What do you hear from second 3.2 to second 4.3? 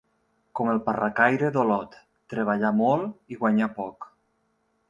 i guanyar poc.